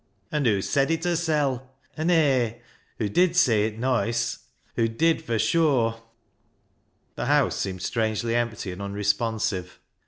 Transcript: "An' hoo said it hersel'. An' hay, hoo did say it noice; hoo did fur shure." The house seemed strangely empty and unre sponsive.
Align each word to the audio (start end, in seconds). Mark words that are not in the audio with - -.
"An' 0.31 0.45
hoo 0.45 0.63
said 0.63 0.89
it 0.89 1.03
hersel'. 1.03 1.61
An' 1.95 2.09
hay, 2.09 2.63
hoo 2.97 3.07
did 3.07 3.35
say 3.35 3.65
it 3.65 3.77
noice; 3.77 4.39
hoo 4.75 4.87
did 4.87 5.21
fur 5.23 5.37
shure." 5.37 6.01
The 7.13 7.27
house 7.27 7.55
seemed 7.55 7.83
strangely 7.83 8.33
empty 8.35 8.71
and 8.71 8.81
unre 8.81 9.05
sponsive. 9.05 9.79